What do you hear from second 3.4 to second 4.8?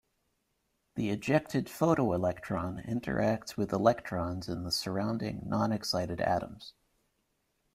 with electrons in the